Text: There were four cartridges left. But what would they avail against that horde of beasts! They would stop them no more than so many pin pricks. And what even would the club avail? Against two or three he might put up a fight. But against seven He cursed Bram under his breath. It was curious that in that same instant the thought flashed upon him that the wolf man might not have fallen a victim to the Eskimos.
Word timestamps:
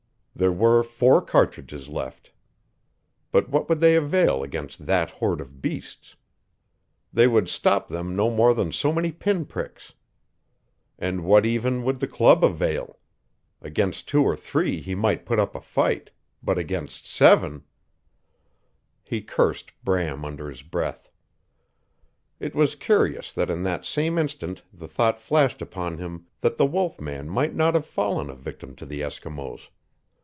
There 0.33 0.51
were 0.51 0.81
four 0.81 1.21
cartridges 1.21 1.87
left. 1.87 2.31
But 3.31 3.49
what 3.49 3.69
would 3.69 3.79
they 3.79 3.95
avail 3.95 4.41
against 4.41 4.87
that 4.87 5.11
horde 5.11 5.39
of 5.39 5.61
beasts! 5.61 6.15
They 7.13 7.27
would 7.27 7.47
stop 7.47 7.89
them 7.89 8.15
no 8.15 8.31
more 8.31 8.55
than 8.55 8.71
so 8.71 8.91
many 8.91 9.11
pin 9.11 9.45
pricks. 9.45 9.93
And 10.97 11.25
what 11.25 11.45
even 11.45 11.83
would 11.83 11.99
the 11.99 12.07
club 12.07 12.43
avail? 12.43 12.97
Against 13.61 14.07
two 14.07 14.23
or 14.23 14.35
three 14.35 14.81
he 14.81 14.95
might 14.95 15.27
put 15.27 15.37
up 15.37 15.53
a 15.53 15.61
fight. 15.61 16.09
But 16.41 16.57
against 16.57 17.05
seven 17.05 17.63
He 19.03 19.21
cursed 19.21 19.73
Bram 19.83 20.25
under 20.25 20.49
his 20.49 20.63
breath. 20.63 21.11
It 22.39 22.55
was 22.55 22.73
curious 22.73 23.31
that 23.31 23.51
in 23.51 23.61
that 23.63 23.85
same 23.85 24.17
instant 24.17 24.63
the 24.73 24.87
thought 24.87 25.19
flashed 25.19 25.61
upon 25.61 25.99
him 25.99 26.25
that 26.39 26.57
the 26.57 26.65
wolf 26.65 26.99
man 26.99 27.29
might 27.29 27.53
not 27.53 27.75
have 27.75 27.85
fallen 27.85 28.31
a 28.31 28.35
victim 28.35 28.75
to 28.77 28.87
the 28.87 29.01
Eskimos. 29.01 29.67